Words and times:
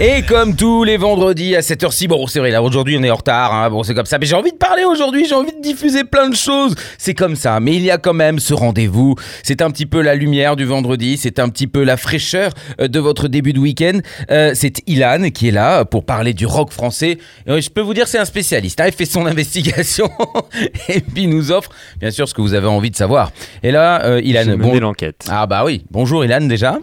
Et 0.00 0.22
comme 0.22 0.54
tous 0.54 0.84
les 0.84 0.96
vendredis 0.96 1.56
à 1.56 1.62
cette 1.62 1.82
heure-ci, 1.82 2.06
bon 2.06 2.28
c'est 2.28 2.38
vrai 2.38 2.52
là 2.52 2.62
aujourd'hui 2.62 2.96
on 2.96 3.02
est 3.02 3.10
en 3.10 3.16
retard, 3.16 3.52
hein, 3.52 3.68
bon 3.68 3.82
c'est 3.82 3.94
comme 3.94 4.06
ça, 4.06 4.18
mais 4.18 4.26
j'ai 4.26 4.36
envie 4.36 4.52
de 4.52 4.56
parler 4.56 4.84
aujourd'hui, 4.84 5.26
j'ai 5.28 5.34
envie 5.34 5.50
de 5.50 5.60
diffuser 5.60 6.04
plein 6.04 6.28
de 6.28 6.36
choses, 6.36 6.76
c'est 6.98 7.14
comme 7.14 7.34
ça, 7.34 7.58
mais 7.58 7.74
il 7.74 7.82
y 7.82 7.90
a 7.90 7.98
quand 7.98 8.14
même 8.14 8.38
ce 8.38 8.54
rendez-vous, 8.54 9.16
c'est 9.42 9.60
un 9.60 9.72
petit 9.72 9.86
peu 9.86 10.00
la 10.00 10.14
lumière 10.14 10.54
du 10.54 10.64
vendredi, 10.64 11.16
c'est 11.16 11.40
un 11.40 11.48
petit 11.48 11.66
peu 11.66 11.82
la 11.82 11.96
fraîcheur 11.96 12.52
euh, 12.80 12.86
de 12.86 13.00
votre 13.00 13.26
début 13.26 13.52
de 13.52 13.58
week-end, 13.58 13.98
Euh, 14.30 14.52
c'est 14.54 14.82
Ilan 14.86 15.30
qui 15.30 15.48
est 15.48 15.52
là 15.52 15.84
pour 15.84 16.04
parler 16.04 16.32
du 16.32 16.46
rock 16.46 16.72
français, 16.72 17.18
Et 17.48 17.60
je 17.60 17.70
peux 17.70 17.80
vous 17.80 17.94
dire 17.94 18.06
c'est 18.06 18.18
un 18.18 18.24
spécialiste, 18.24 18.80
hein, 18.80 18.86
il 18.86 18.92
fait 18.92 19.04
son 19.04 19.26
investigation 19.32 20.08
et 20.88 21.00
puis 21.00 21.24
il 21.24 21.30
nous 21.30 21.50
offre 21.50 21.70
bien 21.98 22.12
sûr 22.12 22.28
ce 22.28 22.34
que 22.34 22.40
vous 22.40 22.54
avez 22.54 22.68
envie 22.68 22.90
de 22.92 22.96
savoir. 22.96 23.32
Et 23.64 23.72
là 23.72 24.04
euh, 24.04 24.20
Ilan, 24.22 24.58
bon... 24.58 24.78
l'enquête. 24.78 25.26
Ah 25.28 25.46
bah 25.48 25.64
oui, 25.64 25.84
bonjour 25.90 26.24
Ilan 26.24 26.42
déjà. 26.42 26.78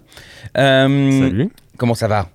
Euh, 0.57 1.21
Salut. 1.21 1.49
Comment 1.77 1.95
ça 1.95 2.09
va? 2.09 2.27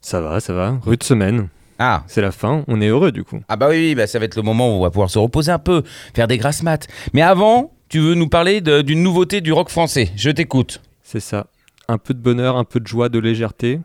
Ça 0.00 0.20
va, 0.20 0.40
ça 0.40 0.52
va. 0.54 0.78
Rude 0.84 1.02
semaine. 1.02 1.48
Ah, 1.78 2.04
C'est 2.08 2.20
la 2.20 2.30
fin. 2.30 2.64
On 2.68 2.80
est 2.80 2.88
heureux 2.88 3.10
du 3.12 3.24
coup. 3.24 3.40
Ah 3.48 3.56
bah 3.56 3.68
oui, 3.70 3.76
oui, 3.76 3.94
bah 3.94 4.06
ça 4.06 4.18
va 4.18 4.26
être 4.26 4.36
le 4.36 4.42
moment 4.42 4.68
où 4.68 4.78
on 4.78 4.82
va 4.82 4.90
pouvoir 4.90 5.08
se 5.10 5.18
reposer 5.18 5.50
un 5.50 5.58
peu, 5.58 5.82
faire 6.14 6.28
des 6.28 6.36
grasses 6.36 6.62
maths. 6.62 6.88
Mais 7.14 7.22
avant, 7.22 7.72
tu 7.88 8.00
veux 8.00 8.14
nous 8.14 8.28
parler 8.28 8.60
d'une 8.60 9.02
nouveauté 9.02 9.40
du 9.40 9.52
rock 9.52 9.70
français. 9.70 10.10
Je 10.16 10.30
t'écoute. 10.30 10.82
C'est 11.02 11.20
ça. 11.20 11.46
Un 11.88 11.98
peu 11.98 12.12
de 12.14 12.20
bonheur, 12.20 12.56
un 12.56 12.64
peu 12.64 12.80
de 12.80 12.86
joie, 12.86 13.08
de 13.08 13.18
légèreté. 13.18 13.80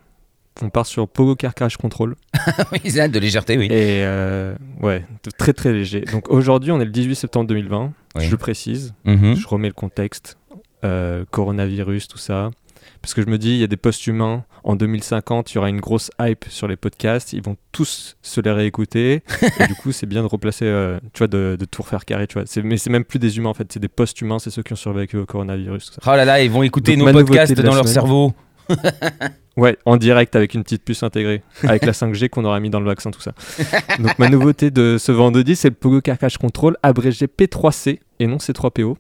On 0.62 0.70
part 0.70 0.86
sur 0.86 1.08
Pogo 1.08 1.36
Car 1.36 1.54
Crash 1.54 1.76
Control. 1.78 2.16
oui, 2.72 2.80
c'est 2.86 3.10
de 3.10 3.20
légèreté, 3.20 3.58
oui. 3.58 3.66
Et 3.66 4.04
euh, 4.06 4.56
ouais, 4.82 5.06
très 5.38 5.54
très 5.54 5.74
léger. 5.74 6.02
Donc 6.02 6.30
aujourd'hui, 6.30 6.72
on 6.72 6.80
est 6.80 6.86
le 6.86 6.92
18 6.92 7.16
septembre 7.16 7.48
2020. 7.48 7.92
Oui. 8.16 8.26
Je 8.26 8.32
le 8.32 8.38
précise. 8.38 8.94
Mhm. 9.06 9.36
Je 9.36 9.48
remets 9.48 9.68
le 9.68 9.74
contexte. 9.74 10.38
Euh, 10.84 11.26
coronavirus, 11.32 12.08
tout 12.08 12.18
ça. 12.18 12.52
Parce 13.02 13.14
que 13.14 13.22
je 13.22 13.28
me 13.28 13.38
dis, 13.38 13.52
il 13.52 13.58
y 13.58 13.64
a 13.64 13.68
des 13.68 13.78
post-humains. 13.78 14.44
En 14.64 14.76
2050, 14.76 15.52
il 15.52 15.56
y 15.56 15.58
aura 15.60 15.70
une 15.70 15.80
grosse 15.80 16.10
hype 16.20 16.46
sur 16.50 16.68
les 16.68 16.76
podcasts. 16.76 17.34
Ils 17.34 17.42
vont 17.44 17.56
tous 17.72 18.18
se 18.22 18.42
les 18.42 18.52
réécouter. 18.52 19.22
et 19.60 19.68
du 19.68 19.76
coup, 19.76 19.92
c'est 19.92 20.08
bien 20.08 20.22
de 20.22 20.28
replacer, 20.28 20.66
euh, 20.66 21.00
tu 21.14 21.20
vois, 21.20 21.28
de, 21.28 21.56
de 21.60 21.66
tout 21.66 21.84
refaire 21.84 22.06
carré, 22.06 22.26
tu 22.28 22.34
vois. 22.34 22.44
C'est- 22.46 22.64
Mais 22.64 22.78
c'est 22.78 22.90
même 22.90 23.06
plus 23.06 23.20
des 23.20 23.38
humains, 23.38 23.50
en 23.50 23.54
fait. 23.54 23.72
C'est 23.72 23.80
des 23.80 23.88
post-humains. 23.88 24.40
C'est 24.40 24.50
ceux 24.50 24.64
qui 24.64 24.74
ont 24.74 24.78
survécu 24.78 25.18
au 25.18 25.26
coronavirus, 25.26 25.86
tout 25.86 25.94
ça. 25.94 26.02
Oh 26.12 26.16
là 26.16 26.26
là, 26.26 26.42
ils 26.42 26.50
vont 26.50 26.64
écouter 26.64 26.96
Donc, 26.96 27.08
nos 27.08 27.24
podcasts 27.24 27.54
dans 27.62 27.76
leur 27.76 27.88
cerveau. 27.88 28.34
Ouais, 29.58 29.78
en 29.86 29.96
direct 29.96 30.36
avec 30.36 30.54
une 30.54 30.64
petite 30.64 30.84
puce 30.84 31.02
intégrée, 31.02 31.42
avec 31.64 31.86
la 31.86 31.94
5G 31.94 32.28
qu'on 32.28 32.44
aura 32.44 32.60
mis 32.60 32.70
dans 32.70 32.82
le 32.82 32.86
vaccin, 32.88 33.10
tout 33.10 33.22
ça. 33.22 33.32
Donc 34.00 34.20
ma 34.20 34.28
nouveauté 34.28 34.70
de 34.70 34.98
ce 35.00 35.14
vendredi, 35.14 35.56
c'est 35.56 35.70
le 35.70 35.76
Pogo 35.76 36.02
Car 36.02 36.18
Crash 36.18 36.38
Control, 36.38 36.76
abrégé 36.84 37.28
P3C 37.28 38.00
et 38.20 38.28
non 38.28 38.36
C3PO. 38.36 38.98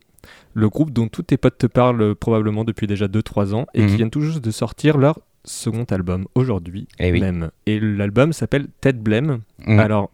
Le 0.54 0.70
groupe 0.70 0.92
dont 0.92 1.08
tous 1.08 1.24
tes 1.24 1.38
potes 1.38 1.58
te 1.58 1.68
parlent 1.68 2.16
probablement 2.16 2.64
depuis 2.64 2.88
déjà 2.88 3.08
2-3 3.08 3.54
ans 3.54 3.66
et 3.74 3.82
Mhm. 3.82 3.88
qui 3.90 3.96
viennent 3.96 4.10
tout 4.12 4.22
juste 4.22 4.44
de 4.44 4.52
sortir 4.52 4.98
leur 4.98 5.20
second 5.44 5.84
album 5.92 6.26
aujourd'hui 6.36 6.88
Eh 7.00 7.12
oui. 7.12 7.20
même. 7.22 7.52
Et 7.66 7.80
l'album 7.80 8.34
s'appelle 8.34 8.68
Ted 8.82 8.98
Blame. 9.00 9.42
Mhm. 9.68 9.80
Alors, 9.80 10.10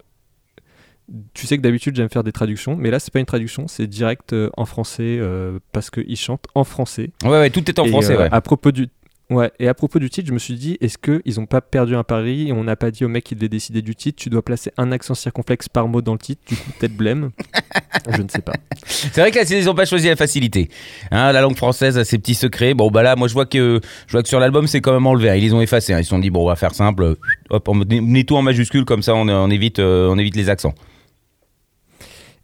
tu 1.34 1.46
sais 1.48 1.58
que 1.58 1.62
d'habitude 1.62 1.96
j'aime 1.96 2.10
faire 2.10 2.24
des 2.24 2.32
traductions, 2.32 2.76
mais 2.78 2.90
là 2.90 3.00
c'est 3.00 3.12
pas 3.12 3.20
une 3.20 3.26
traduction, 3.26 3.68
c'est 3.68 3.88
direct 3.88 4.32
euh, 4.34 4.50
en 4.56 4.66
français 4.66 5.18
euh, 5.20 5.60
parce 5.74 5.90
qu'ils 5.90 6.16
chantent 6.16 6.48
en 6.56 6.64
français. 6.64 7.12
Ouais, 7.24 7.30
ouais, 7.32 7.50
tout 7.50 7.68
est 7.70 7.80
en 7.80 7.86
Et, 7.86 7.90
français, 7.90 8.14
euh, 8.16 8.20
ouais. 8.20 8.30
À 8.32 8.42
propos 8.42 8.72
du 8.72 8.88
Ouais, 9.30 9.50
et 9.60 9.70
à 9.70 9.74
propos 9.74 9.98
du 10.00 10.10
titre, 10.10 10.28
je 10.28 10.34
me 10.34 10.40
suis 10.40 10.56
dit, 10.56 10.78
est-ce 10.82 10.98
qu'ils 10.98 11.40
n'ont 11.40 11.46
pas 11.46 11.62
perdu 11.62 11.96
un 11.96 12.04
pari 12.04 12.50
et 12.50 12.52
on 12.52 12.66
n'a 12.66 12.76
pas 12.76 12.92
dit 12.92 13.06
au 13.06 13.08
mec 13.08 13.24
qui 13.24 13.34
devait 13.34 13.48
décider 13.48 13.82
du 13.82 13.96
titre, 13.96 14.22
tu 14.22 14.30
dois 14.30 14.42
placer 14.42 14.74
un 14.76 14.92
accent 14.92 15.14
circonflexe 15.16 15.70
par 15.70 15.88
mot 15.88 16.02
dans 16.02 16.12
le 16.12 16.20
titre, 16.20 16.42
du 16.50 16.58
coup, 16.58 16.70
peut-être 16.78 16.98
blême 16.98 17.32
Je 18.18 18.22
ne 18.22 18.28
sais 18.30 18.42
pas. 18.42 18.54
C'est 18.86 19.22
vrai 19.22 19.32
que 19.32 19.38
là, 19.38 19.64
n'ont 19.66 19.76
pas 19.76 19.86
choisi 19.86 20.08
la 20.08 20.16
facilité. 20.16 20.70
Hein, 21.12 21.32
la 21.32 21.42
langue 21.42 21.56
française 21.56 21.98
a 21.98 22.06
ses 22.06 22.18
petits 22.18 22.36
secrets. 22.36 22.74
Bon, 22.74 22.90
bah 22.90 23.04
là, 23.04 23.16
moi, 23.16 23.28
je 23.28 23.34
vois 23.34 23.46
que, 23.46 23.80
je 24.08 24.12
vois 24.12 24.24
que 24.24 24.30
sur 24.30 24.40
l'album, 24.40 24.68
c'est 24.68 24.82
quand 24.82 24.94
même 24.94 25.06
enlevé. 25.08 25.38
Ils 25.38 25.44
les 25.44 25.54
ont 25.54 25.62
effacés. 25.62 25.94
hein. 25.94 26.00
Ils 26.00 26.04
se 26.04 26.10
sont 26.10 26.20
dit, 26.20 26.30
bon, 26.30 26.44
on 26.44 26.48
va 26.48 26.56
faire 26.56 26.74
simple. 26.74 27.16
Hop, 27.50 27.68
on 27.68 27.76
met 27.76 28.24
tout 28.24 28.36
en 28.38 28.42
majuscule, 28.42 28.86
comme 28.86 29.02
ça, 29.04 29.14
on, 29.16 29.28
on 29.30 29.50
évite, 29.50 29.80
euh, 29.80 30.10
on 30.10 30.18
évite 30.18 30.36
les 30.36 30.50
accents. 30.50 30.74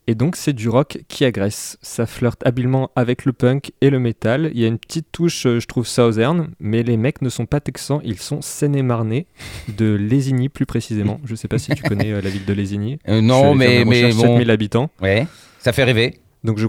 Et 0.09 0.15
donc, 0.15 0.37
c'est 0.37 0.53
du 0.53 0.69
rock 0.69 0.99
qui 1.09 1.25
agresse. 1.25 1.77
Ça 1.81 2.05
flirte 2.05 2.45
habilement 2.45 2.91
avec 2.95 3.25
le 3.25 3.33
punk 3.33 3.73
et 3.81 3.89
le 3.89 3.99
métal. 3.99 4.49
Il 4.53 4.61
y 4.61 4.63
a 4.63 4.67
une 4.67 4.79
petite 4.79 5.07
touche, 5.11 5.45
euh, 5.45 5.59
je 5.59 5.67
trouve, 5.67 5.85
southern, 5.85 6.49
mais 6.61 6.81
les 6.81 6.95
mecs 6.95 7.21
ne 7.21 7.27
sont 7.27 7.45
pas 7.45 7.59
texans, 7.59 7.99
ils 8.05 8.17
sont 8.17 8.41
seine-et-marnais, 8.41 9.27
de 9.67 9.93
Lésigny 9.93 10.47
plus 10.47 10.65
précisément. 10.65 11.19
Je 11.25 11.35
sais 11.35 11.49
pas 11.49 11.57
si 11.57 11.71
tu 11.75 11.83
connais 11.83 12.13
euh, 12.13 12.21
la 12.21 12.29
ville 12.29 12.45
de 12.45 12.53
Lésigny. 12.53 12.99
Euh, 13.09 13.19
non, 13.19 13.53
mais, 13.53 13.83
mais 13.83 14.13
bon. 14.13 14.21
7000 14.21 14.49
habitants. 14.49 14.89
Ouais, 15.01 15.27
ça 15.59 15.73
fait 15.73 15.83
rêver. 15.83 16.21
Donc 16.45 16.57
je 16.57 16.67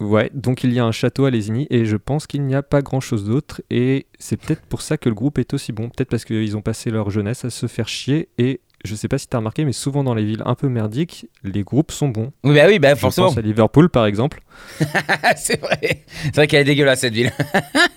ouais, 0.00 0.30
donc 0.32 0.64
il 0.64 0.72
y 0.72 0.78
a 0.78 0.84
un 0.84 0.92
château 0.92 1.26
à 1.26 1.30
Lésigny 1.30 1.66
et 1.70 1.84
je 1.84 1.96
pense 1.96 2.26
qu'il 2.26 2.42
n'y 2.44 2.54
a 2.54 2.62
pas 2.62 2.80
grand 2.80 3.00
chose 3.00 3.26
d'autre 3.26 3.60
et 3.68 4.06
c'est 4.18 4.36
peut-être 4.36 4.62
pour 4.62 4.80
ça 4.80 4.96
que 4.96 5.08
le 5.08 5.14
groupe 5.14 5.38
est 5.38 5.52
aussi 5.52 5.72
bon, 5.72 5.88
peut-être 5.90 6.08
parce 6.08 6.24
qu'ils 6.24 6.56
ont 6.56 6.62
passé 6.62 6.90
leur 6.90 7.10
jeunesse 7.10 7.44
à 7.44 7.50
se 7.50 7.66
faire 7.66 7.88
chier 7.88 8.28
et 8.38 8.60
je 8.84 8.94
sais 8.94 9.08
pas 9.08 9.18
si 9.18 9.26
t'as 9.26 9.38
remarqué 9.38 9.64
mais 9.64 9.72
souvent 9.72 10.04
dans 10.04 10.14
les 10.14 10.24
villes 10.24 10.42
un 10.46 10.54
peu 10.54 10.68
merdiques, 10.68 11.26
les 11.44 11.62
groupes 11.64 11.90
sont 11.90 12.08
bons. 12.08 12.32
Oui, 12.44 12.54
bah 12.54 12.64
oui, 12.68 12.78
bah 12.78 12.94
Je 12.94 13.00
forcément. 13.00 13.28
pense 13.28 13.38
à 13.38 13.40
Liverpool 13.40 13.88
par 13.90 14.06
exemple. 14.06 14.40
c'est 15.36 15.60
vrai. 15.60 16.04
C'est 16.24 16.36
vrai 16.36 16.46
qu'elle 16.46 16.60
est 16.60 16.64
dégueulasse 16.64 17.00
cette 17.00 17.14
ville. 17.14 17.32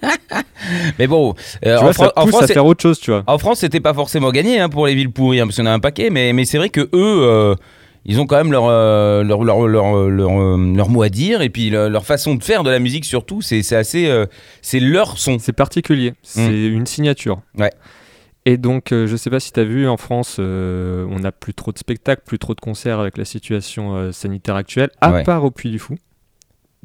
mais 0.99 1.07
bon, 1.07 1.33
euh, 1.65 1.75
tu 1.75 1.79
en, 1.79 1.81
vois, 1.83 1.93
Fran- 1.93 2.05
ça 2.05 2.13
en 2.15 2.27
France, 2.27 2.43
à 2.43 2.47
faire 2.47 2.65
autre 2.65 2.81
chose, 2.81 2.99
tu 2.99 3.11
vois. 3.11 3.23
en 3.27 3.37
France, 3.37 3.59
c'était 3.59 3.79
pas 3.79 3.93
forcément 3.93 4.31
gagné 4.31 4.59
hein, 4.59 4.69
pour 4.69 4.87
les 4.87 4.95
villes 4.95 5.11
pourries, 5.11 5.39
hein, 5.39 5.45
parce 5.45 5.59
en 5.59 5.65
a 5.65 5.71
un 5.71 5.79
paquet. 5.79 6.09
Mais, 6.09 6.33
mais 6.33 6.45
c'est 6.45 6.57
vrai 6.57 6.69
que 6.69 6.81
eux, 6.81 6.89
euh, 6.93 7.55
ils 8.05 8.19
ont 8.19 8.25
quand 8.25 8.37
même 8.37 8.51
leur, 8.51 8.65
euh, 8.67 9.23
leur, 9.23 9.43
leur, 9.43 9.67
leur, 9.67 9.95
leur, 10.09 10.41
euh, 10.41 10.73
leur 10.75 10.89
mot 10.89 11.03
à 11.03 11.09
dire, 11.09 11.41
et 11.41 11.49
puis 11.49 11.69
leur, 11.69 12.05
façon 12.05 12.35
de 12.35 12.43
faire 12.43 12.63
de 12.63 12.69
la 12.71 12.79
musique 12.79 13.05
surtout, 13.05 13.41
c'est 13.41 13.61
assez, 13.75 14.11
c'est 14.61 14.79
leur 14.79 15.17
son. 15.17 15.37
C'est 15.39 15.53
particulier, 15.53 16.13
c'est 16.23 16.47
une 16.67 16.85
signature. 16.85 17.41
Ouais. 17.57 17.71
Et 18.46 18.57
donc, 18.57 18.91
euh, 18.91 19.06
je 19.06 19.16
sais 19.16 19.29
pas 19.29 19.40
si 19.40 19.52
tu 19.53 19.59
as 19.59 19.63
vu, 19.63 19.88
en 19.88 19.97
France, 19.97 20.38
euh, 20.40 21.06
on 21.12 21.19
n'a 21.19 21.31
plus 21.31 21.53
trop 21.53 21.72
de 21.72 21.78
spectacles, 21.78 22.24
plus 22.25 22.40
trop 22.40 22.56
de 22.56 22.59
concerts 22.62 23.00
avec 23.00 23.18
la 23.18 23.25
situation 23.25 23.96
euh, 23.96 24.12
sanitaire 24.12 24.56
actuelle, 24.56 24.90
à 25.00 25.12
Ouais. 25.12 25.24
part 25.24 25.44
au 25.44 25.52
Puy 25.52 25.69
du 25.69 25.78
Fou. 25.79 25.96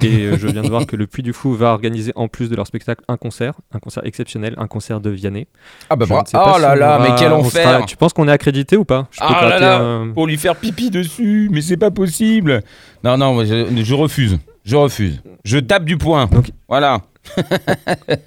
Et 0.02 0.36
je 0.36 0.46
viens 0.48 0.60
de 0.60 0.68
voir 0.68 0.84
que 0.84 0.94
le 0.94 1.06
Puy 1.06 1.22
du 1.22 1.32
Fou 1.32 1.54
va 1.54 1.68
organiser 1.72 2.12
en 2.16 2.28
plus 2.28 2.50
de 2.50 2.56
leur 2.56 2.66
spectacle 2.66 3.02
un 3.08 3.16
concert, 3.16 3.54
un 3.72 3.78
concert 3.78 4.04
exceptionnel, 4.04 4.54
un 4.58 4.66
concert 4.66 5.00
de 5.00 5.08
Vianney. 5.08 5.46
Ah 5.88 5.96
bah 5.96 6.04
ne 6.04 6.10
pas 6.10 6.52
Oh 6.54 6.60
là 6.60 6.76
là, 6.76 6.98
mais 7.00 7.14
quel 7.18 7.32
enfer 7.32 7.62
sera- 7.78 7.82
Tu 7.86 7.96
penses 7.96 8.12
qu'on 8.12 8.28
est 8.28 8.32
accrédité 8.32 8.76
ou 8.76 8.84
pas? 8.84 9.08
Je 9.10 9.20
peux 9.20 9.24
Ah 9.26 9.48
là 9.48 9.58
là, 9.58 9.78
un- 9.80 10.10
Pour 10.10 10.26
lui 10.26 10.36
faire 10.36 10.54
pipi 10.56 10.90
dessus, 10.90 11.48
mais 11.50 11.62
c'est 11.62 11.78
pas 11.78 11.90
possible. 11.90 12.60
Non, 13.04 13.16
non, 13.16 13.42
je, 13.42 13.82
je 13.82 13.94
refuse. 13.94 14.38
Je 14.66 14.76
refuse. 14.76 15.22
Je 15.46 15.56
tape 15.56 15.86
du 15.86 15.96
poing. 15.96 16.26
Donc- 16.26 16.50
voilà. 16.68 17.00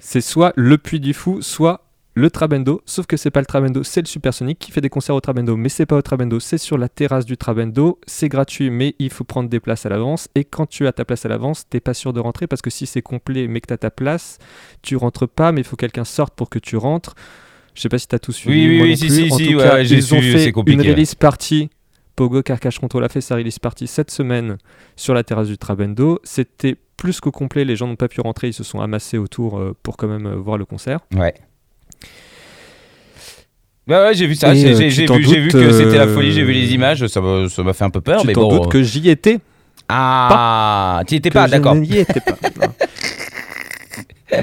C'est 0.00 0.20
soit 0.20 0.52
le 0.56 0.76
Puy 0.76 0.98
du 0.98 1.14
Fou, 1.14 1.40
soit 1.40 1.84
le 2.20 2.30
Trabendo, 2.30 2.82
sauf 2.86 3.06
que 3.06 3.16
c'est 3.16 3.30
pas 3.30 3.40
le 3.40 3.46
Trabendo, 3.46 3.82
c'est 3.82 4.00
le 4.02 4.06
Supersonic 4.06 4.58
qui 4.58 4.70
fait 4.70 4.80
des 4.80 4.88
concerts 4.88 5.14
au 5.14 5.20
Trabendo, 5.20 5.56
mais 5.56 5.68
c'est 5.68 5.86
pas 5.86 5.96
au 5.96 6.02
Trabendo, 6.02 6.38
c'est 6.38 6.58
sur 6.58 6.78
la 6.78 6.88
terrasse 6.88 7.24
du 7.24 7.36
Trabendo, 7.36 7.98
c'est 8.06 8.28
gratuit, 8.28 8.70
mais 8.70 8.94
il 8.98 9.10
faut 9.10 9.24
prendre 9.24 9.48
des 9.48 9.60
places 9.60 9.86
à 9.86 9.88
l'avance, 9.88 10.28
et 10.34 10.44
quand 10.44 10.66
tu 10.66 10.86
as 10.86 10.92
ta 10.92 11.04
place 11.04 11.26
à 11.26 11.28
l'avance, 11.28 11.68
t'es 11.68 11.80
pas 11.80 11.94
sûr 11.94 12.12
de 12.12 12.20
rentrer, 12.20 12.46
parce 12.46 12.62
que 12.62 12.70
si 12.70 12.86
c'est 12.86 13.02
complet, 13.02 13.48
mais 13.48 13.60
que 13.60 13.66
t'as 13.66 13.78
ta 13.78 13.90
place, 13.90 14.38
tu 14.82 14.96
rentres 14.96 15.26
pas, 15.26 15.50
mais 15.52 15.62
il 15.62 15.64
faut 15.64 15.76
que 15.76 15.80
quelqu'un 15.80 16.04
sorte 16.04 16.34
pour 16.34 16.50
que 16.50 16.58
tu 16.58 16.76
rentres. 16.76 17.14
Je 17.74 17.82
sais 17.82 17.88
pas 17.88 17.98
si 17.98 18.08
t'as 18.08 18.18
tout 18.18 18.32
suivi. 18.32 18.66
Oui, 18.66 18.68
oui, 18.68 18.76
moi 18.76 18.84
oui, 18.84 18.90
non 18.90 18.96
si, 18.96 19.06
plus. 19.06 19.14
si, 19.16 19.32
En 19.32 19.36
si, 19.36 19.46
tout 19.48 19.56
ouais, 19.56 19.62
cas, 19.62 19.74
ouais, 19.74 19.84
j'ai 19.84 19.96
ils 19.96 20.14
ont 20.14 20.20
su, 20.20 20.32
fait 20.32 20.52
une 20.66 20.82
release 20.82 21.14
party. 21.14 21.70
Pogo 22.16 22.42
Carcache 22.42 22.78
Control 22.78 23.04
a 23.04 23.08
fait 23.08 23.20
sa 23.20 23.36
release 23.36 23.58
party 23.58 23.86
cette 23.86 24.10
semaine 24.10 24.58
sur 24.96 25.14
la 25.14 25.22
terrasse 25.24 25.48
du 25.48 25.56
Trabendo. 25.56 26.20
C'était 26.24 26.76
plus 26.96 27.20
qu'au 27.20 27.30
complet, 27.30 27.64
les 27.64 27.76
gens 27.76 27.86
n'ont 27.86 27.96
pas 27.96 28.08
pu 28.08 28.20
rentrer, 28.20 28.48
ils 28.48 28.52
se 28.52 28.64
sont 28.64 28.80
amassés 28.80 29.16
autour 29.16 29.58
euh, 29.58 29.74
pour 29.82 29.96
quand 29.96 30.08
même 30.08 30.26
euh, 30.26 30.34
voir 30.34 30.58
le 30.58 30.66
concert. 30.66 31.00
Ouais. 31.16 31.32
Bah 33.90 34.04
ouais, 34.04 34.14
j'ai 34.14 34.26
vu 34.26 34.36
ça. 34.36 34.54
J'ai 34.54 34.68
euh, 34.72 34.76
j'ai- 34.88 35.06
vu, 35.06 35.48
que 35.50 35.72
c'était 35.72 35.98
la 35.98 36.04
euh, 36.04 36.14
folie. 36.14 36.30
J'ai 36.32 36.44
vu 36.44 36.52
les 36.52 36.72
images. 36.72 37.04
Ça 37.08 37.20
m'a 37.20 37.72
fait 37.72 37.84
un 37.84 37.90
peu 37.90 38.00
peur, 38.00 38.20
tu 38.20 38.26
mais 38.28 38.32
t'en 38.34 38.48
bon. 38.48 38.58
doutes 38.60 38.70
que 38.70 38.82
j'y 38.82 39.10
étais? 39.10 39.40
Ah, 39.88 41.02
tu 41.08 41.16
étais 41.16 41.30
pas, 41.30 41.46
je 41.46 41.50
d'accord. 41.52 41.74
n'y 41.74 41.98
étais 41.98 42.20
pas. 42.20 42.36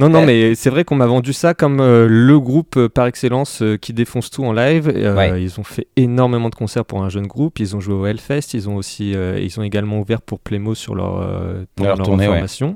non, 0.01 0.09
non, 0.09 0.25
mais 0.25 0.53
c'est 0.55 0.69
vrai 0.69 0.83
qu'on 0.83 0.95
m'a 0.95 1.05
vendu 1.05 1.31
ça 1.31 1.53
comme 1.53 1.79
euh, 1.79 2.07
le 2.09 2.39
groupe 2.41 2.75
euh, 2.75 2.89
par 2.89 3.05
excellence 3.07 3.61
euh, 3.61 3.77
qui 3.77 3.93
défonce 3.93 4.29
tout 4.29 4.43
en 4.43 4.51
live. 4.51 4.91
Euh, 4.93 5.15
Ouais. 5.15 5.41
Ils 5.41 5.57
ont 5.59 5.63
fait 5.63 5.87
énormément 5.95 6.49
de 6.49 6.55
concerts 6.55 6.83
pour 6.83 7.01
un 7.03 7.07
jeune 7.09 7.25
groupe. 7.27 7.59
Ils 7.61 7.73
ont 7.75 7.79
joué 7.79 7.93
au 7.95 8.05
Hellfest. 8.05 8.53
Ils 8.53 8.67
ont 8.67 8.75
aussi, 8.75 9.15
euh, 9.15 9.39
ils 9.41 9.57
ont 9.59 9.63
également 9.63 9.99
ouvert 10.01 10.21
pour 10.21 10.39
Playmo 10.41 10.75
sur 10.75 10.93
leur, 10.93 11.21
euh, 11.21 11.63
Leur 11.79 11.95
leur, 11.95 12.05
tournée, 12.05 12.27
ouais. 12.27 12.33
formation. 12.33 12.75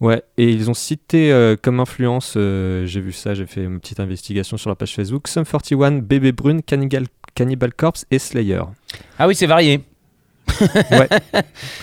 Ouais, 0.00 0.22
et 0.36 0.50
ils 0.50 0.68
ont 0.70 0.74
cité 0.74 1.32
euh, 1.32 1.56
comme 1.60 1.80
influence, 1.80 2.34
euh, 2.36 2.84
j'ai 2.84 3.00
vu 3.00 3.12
ça, 3.12 3.32
j'ai 3.32 3.46
fait 3.46 3.64
une 3.64 3.80
petite 3.80 3.98
investigation 3.98 4.58
sur 4.58 4.68
la 4.68 4.76
page 4.76 4.94
Facebook, 4.94 5.26
Sum 5.26 5.44
41, 5.44 5.98
Bébé 6.02 6.32
Brune, 6.32 6.62
Cannibal, 6.62 7.06
Cannibal 7.34 7.72
Corpse 7.72 8.04
et 8.10 8.18
Slayer. 8.18 8.60
Ah 9.18 9.26
oui, 9.26 9.34
c'est 9.34 9.46
varié. 9.46 9.80
Ouais. 10.60 11.08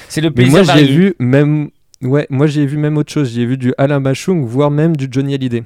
c'est 0.10 0.22
le 0.22 0.30
Mais 0.30 0.36
plaisir 0.36 0.64
moi 0.64 0.76
j'ai 0.76 0.86
vu 0.86 1.16
même, 1.18 1.70
ouais, 2.04 2.28
moi 2.30 2.46
j'ai 2.46 2.68
vu 2.68 2.78
même 2.78 2.98
autre 2.98 3.12
chose, 3.12 3.32
j'ai 3.34 3.46
vu 3.46 3.58
du 3.58 3.74
Alain 3.80 4.00
Bachung, 4.00 4.46
voire 4.46 4.70
même 4.70 4.96
du 4.96 5.08
Johnny 5.10 5.34
Hallyday. 5.34 5.64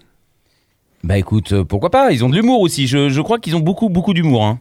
Bah 1.03 1.17
écoute, 1.17 1.51
euh, 1.51 1.63
pourquoi 1.63 1.89
pas? 1.89 2.11
Ils 2.11 2.23
ont 2.25 2.29
de 2.29 2.35
l'humour 2.35 2.61
aussi. 2.61 2.87
Je, 2.87 3.09
je 3.09 3.21
crois 3.21 3.39
qu'ils 3.39 3.55
ont 3.55 3.59
beaucoup, 3.59 3.89
beaucoup 3.89 4.13
d'humour. 4.13 4.45
Hein. 4.45 4.59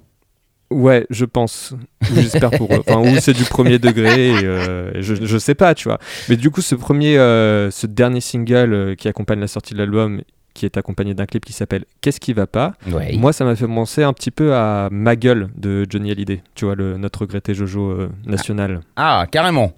Ouais, 0.70 1.06
je 1.10 1.24
pense. 1.24 1.74
J'espère 2.12 2.50
pour 2.50 2.74
eux. 2.74 2.82
Enfin, 2.86 2.98
ou 3.00 3.16
c'est 3.20 3.32
du 3.34 3.44
premier 3.44 3.78
degré. 3.78 4.30
et, 4.30 4.44
euh, 4.44 4.90
je, 5.00 5.14
je 5.14 5.38
sais 5.38 5.54
pas, 5.54 5.74
tu 5.74 5.84
vois. 5.88 5.98
Mais 6.28 6.36
du 6.36 6.50
coup, 6.50 6.60
ce 6.60 6.74
premier, 6.74 7.16
euh, 7.18 7.70
ce 7.70 7.86
dernier 7.86 8.20
single 8.20 8.72
euh, 8.72 8.94
qui 8.96 9.06
accompagne 9.08 9.38
la 9.40 9.46
sortie 9.46 9.74
de 9.74 9.78
l'album, 9.78 10.22
qui 10.54 10.64
est 10.64 10.76
accompagné 10.76 11.14
d'un 11.14 11.26
clip 11.26 11.44
qui 11.44 11.52
s'appelle 11.52 11.84
Qu'est-ce 12.00 12.18
qui 12.18 12.32
va 12.32 12.46
pas 12.48 12.72
Ouais. 12.90 13.14
Moi, 13.16 13.32
ça 13.32 13.44
m'a 13.44 13.54
fait 13.54 13.66
penser 13.66 14.02
un 14.02 14.12
petit 14.12 14.30
peu 14.32 14.54
à 14.54 14.88
Ma 14.90 15.14
gueule 15.14 15.48
de 15.56 15.86
Johnny 15.88 16.10
Hallyday, 16.10 16.42
tu 16.56 16.64
vois, 16.64 16.74
le, 16.74 16.96
notre 16.96 17.20
regretté 17.20 17.54
Jojo 17.54 18.08
national. 18.24 18.80
Ah, 18.96 19.26
carrément. 19.30 19.72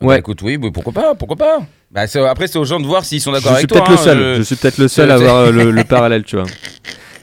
Bah, 0.00 0.06
Ouais. 0.06 0.18
écoute, 0.20 0.40
oui, 0.42 0.56
mais 0.56 0.70
pourquoi 0.70 0.92
pas, 0.92 1.14
pourquoi 1.14 1.36
pas. 1.36 1.58
Bah, 1.90 2.02
après, 2.28 2.46
c'est 2.46 2.58
aux 2.58 2.64
gens 2.64 2.78
de 2.78 2.86
voir 2.86 3.04
s'ils 3.04 3.20
sont 3.20 3.32
d'accord 3.32 3.52
avec 3.52 3.66
toi. 3.66 3.84
hein, 3.88 3.96
seul, 3.96 4.18
je- 4.18 4.34
je 4.38 4.42
suis 4.42 4.56
peut-être 4.56 4.78
le 4.78 4.86
seul 4.88 5.10
à 5.10 5.14
avoir 5.14 5.50
le, 5.50 5.70
le 5.72 5.84
parallèle, 5.88 6.22
tu 6.24 6.36
vois. 6.36 6.46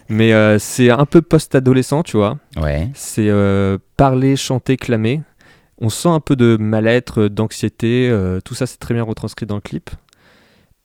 Mais 0.09 0.33
euh, 0.33 0.57
c'est 0.59 0.89
un 0.89 1.05
peu 1.05 1.21
post-adolescent, 1.21 2.03
tu 2.03 2.17
vois. 2.17 2.37
Ouais. 2.55 2.89
C'est 2.93 3.29
euh, 3.29 3.77
parler, 3.97 4.35
chanter, 4.35 4.77
clamer. 4.77 5.21
On 5.79 5.89
sent 5.89 6.09
un 6.09 6.19
peu 6.21 6.35
de 6.35 6.57
mal-être, 6.59 7.27
d'anxiété. 7.27 8.09
euh, 8.09 8.39
tout 8.41 8.55
ça, 8.55 8.65
c'est 8.65 8.77
très 8.77 8.93
bien 8.93 9.03
retranscrit 9.03 9.45
dans 9.45 9.55
le 9.55 9.61
clip. 9.61 9.89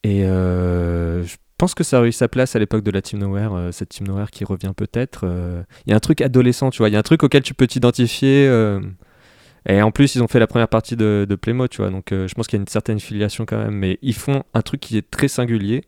Et 0.05 0.25
euh, 0.25 1.23
je 1.25 1.37
pense 1.57 1.75
que 1.75 1.85
ça 1.85 2.01
a 2.01 2.05
eu 2.05 2.11
sa 2.13 2.27
place 2.29 2.57
à 2.57 2.59
l'époque 2.59 2.83
de 2.83 2.91
la 2.91 3.01
Team 3.01 3.21
Nowhere, 3.21 3.55
euh, 3.55 3.73
cette 3.73 3.91
Team 3.91 4.09
Nowhere 4.09 4.27
qui 4.33 4.45
revient 4.45 4.73
peut-être. 4.77 5.21
euh. 5.25 5.63
Il 5.87 5.91
y 5.91 5.93
a 5.93 5.97
un 5.97 6.01
truc 6.01 6.21
adolescent, 6.21 6.71
tu 6.71 6.79
vois. 6.79 6.89
Il 6.89 6.93
y 6.93 6.97
a 6.97 6.99
un 6.99 7.03
truc 7.05 7.23
auquel 7.23 7.43
tu 7.43 7.55
peux 7.55 7.67
t'identifier. 7.69 8.47
euh. 8.49 8.81
Et 9.69 9.81
en 9.81 9.93
plus, 9.93 10.17
ils 10.17 10.23
ont 10.25 10.27
fait 10.29 10.41
la 10.41 10.49
première 10.49 10.67
partie 10.67 10.97
de, 10.97 11.25
de 11.29 11.35
Playmo, 11.37 11.69
tu 11.69 11.77
vois. 11.83 11.91
Donc 11.91 12.11
euh, 12.11 12.27
je 12.27 12.35
pense 12.35 12.49
qu'il 12.49 12.57
y 12.57 12.61
a 12.61 12.63
une 12.63 12.67
certaine 12.69 12.99
filiation 12.99 13.47
quand 13.47 13.59
même. 13.59 13.75
Mais 13.75 13.99
ils 14.03 14.15
font 14.17 14.43
un 14.55 14.63
truc 14.63 14.81
qui 14.81 14.99
est 14.99 15.09
très 15.09 15.29
singulier. 15.29 15.85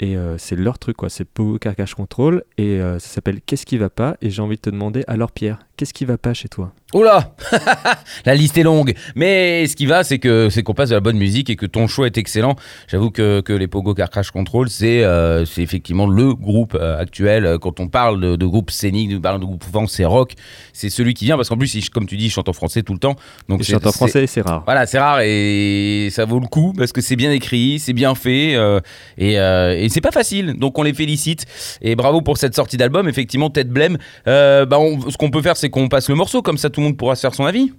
Et 0.00 0.16
euh, 0.16 0.38
c'est 0.38 0.56
leur 0.56 0.78
truc, 0.78 0.96
quoi. 0.96 1.10
C'est 1.10 1.26
Pogo 1.26 1.58
Carcache 1.58 1.94
Control. 1.94 2.42
Et 2.56 2.80
euh, 2.80 2.98
ça 2.98 3.08
s'appelle 3.08 3.40
Qu'est-ce 3.42 3.66
qui 3.66 3.76
va 3.76 3.90
pas? 3.90 4.16
Et 4.22 4.30
j'ai 4.30 4.42
envie 4.42 4.56
de 4.56 4.62
te 4.62 4.70
demander, 4.70 5.04
alors 5.06 5.30
Pierre, 5.30 5.60
qu'est-ce 5.80 5.94
qui 5.94 6.04
va 6.04 6.18
pas 6.18 6.34
chez 6.34 6.48
toi 6.48 6.72
Oula 6.92 7.32
La 8.26 8.34
liste 8.34 8.58
est 8.58 8.62
longue. 8.64 8.92
Mais 9.14 9.66
ce 9.66 9.76
qui 9.76 9.86
va, 9.86 10.04
c'est 10.04 10.18
que 10.18 10.50
c'est 10.50 10.62
qu'on 10.62 10.74
passe 10.74 10.90
de 10.90 10.94
la 10.94 11.00
bonne 11.00 11.16
musique 11.16 11.48
et 11.48 11.56
que 11.56 11.64
ton 11.64 11.86
choix 11.86 12.04
est 12.06 12.18
excellent. 12.18 12.54
J'avoue 12.88 13.10
que, 13.10 13.40
que 13.40 13.52
les 13.54 13.66
Pogo 13.66 13.94
Car 13.94 14.10
Crash 14.10 14.30
Control, 14.30 14.68
c'est 14.68 15.02
euh, 15.04 15.46
c'est 15.46 15.62
effectivement 15.62 16.06
le 16.06 16.34
groupe 16.34 16.76
euh, 16.78 17.00
actuel. 17.00 17.46
Euh, 17.46 17.58
Quand 17.58 17.80
on 17.80 17.88
parle 17.88 18.20
de, 18.20 18.36
de 18.36 18.44
groupe 18.46 18.70
scénique, 18.70 19.22
parle 19.22 19.40
de 19.40 19.46
groupe 19.46 19.64
France, 19.64 19.92
c'est 19.92 20.04
rock. 20.04 20.32
C'est 20.74 20.90
celui 20.90 21.14
qui 21.14 21.24
vient 21.24 21.36
parce 21.36 21.48
qu'en 21.48 21.56
plus, 21.56 21.72
il- 21.74 21.88
comme 21.88 22.06
tu 22.06 22.16
dis, 22.18 22.26
il 22.26 22.30
chante 22.30 22.48
en 22.48 22.52
français 22.52 22.82
tout 22.82 22.92
le 22.92 22.98
temps. 22.98 23.16
Donc 23.48 23.60
Et 23.60 23.64
c'est- 23.64 23.72
chante 23.72 23.86
en 23.86 23.92
français, 23.92 24.26
c'est 24.26 24.42
rare. 24.42 24.62
Voilà, 24.66 24.84
c'est 24.84 24.98
rare 24.98 25.20
et 25.22 26.08
ça 26.10 26.26
vaut 26.26 26.40
le 26.40 26.48
coup 26.48 26.74
parce 26.76 26.92
que 26.92 27.00
c'est 27.00 27.16
bien 27.16 27.32
écrit, 27.32 27.78
c'est 27.78 27.94
bien 27.94 28.14
fait 28.14 28.54
euh, 28.56 28.80
et, 29.16 29.34
et 29.34 29.88
c'est 29.88 30.02
pas 30.02 30.10
facile. 30.12 30.54
Donc 30.58 30.78
on 30.78 30.82
les 30.82 30.92
félicite 30.92 31.46
et 31.80 31.94
bravo 31.96 32.20
pour 32.20 32.36
cette 32.36 32.54
sortie 32.54 32.76
d'album. 32.76 33.08
Effectivement, 33.08 33.48
Tête 33.48 33.70
Blême. 33.70 33.96
Bah, 34.26 34.66
on- 34.78 35.08
ce 35.08 35.16
qu'on 35.16 35.30
peut 35.30 35.40
faire, 35.42 35.56
c'est 35.56 35.69
qu'on 35.70 35.88
passe 35.88 36.08
le 36.08 36.14
morceau 36.16 36.42
comme 36.42 36.58
ça, 36.58 36.68
tout 36.70 36.80
le 36.80 36.86
monde 36.86 36.96
pourra 36.96 37.14
se 37.14 37.20
faire 37.22 37.34
son 37.34 37.44
avis. 37.44 37.72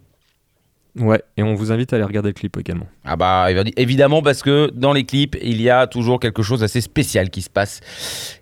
Ouais, 1.00 1.22
et 1.38 1.44
on 1.44 1.54
vous 1.56 1.72
invite 1.72 1.94
à 1.94 1.96
aller 1.96 2.04
regarder 2.04 2.30
le 2.30 2.34
clip 2.34 2.58
également. 2.58 2.86
Ah 3.06 3.16
bah 3.16 3.46
évi- 3.50 3.72
évidemment 3.78 4.22
parce 4.22 4.42
que 4.44 4.70
dans 4.74 4.92
les 4.92 5.06
clips 5.06 5.38
il 5.42 5.62
y 5.62 5.70
a 5.70 5.88
toujours 5.88 6.20
quelque 6.20 6.44
chose 6.44 6.60
d'assez 6.60 6.82
spécial 6.82 7.30
qui 7.30 7.42
se 7.42 7.50
passe 7.50 7.80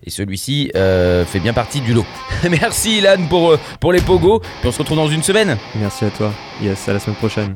et 0.03 0.09
celui-ci 0.09 0.71
euh, 0.75 1.25
fait 1.25 1.39
bien 1.39 1.53
partie 1.53 1.79
du 1.79 1.93
lot. 1.93 2.07
Merci 2.49 2.97
Ilan 2.97 3.27
pour, 3.29 3.51
euh, 3.51 3.59
pour 3.79 3.93
les 3.93 4.01
pogos 4.01 4.39
puis 4.39 4.67
on 4.67 4.71
se 4.71 4.79
retrouve 4.79 4.97
dans 4.97 5.09
une 5.09 5.21
semaine. 5.21 5.57
Merci 5.75 6.05
à 6.05 6.09
toi. 6.09 6.33
Yes, 6.59 6.89
à 6.89 6.93
la 6.93 6.99
semaine 6.99 7.17
prochaine. 7.17 7.55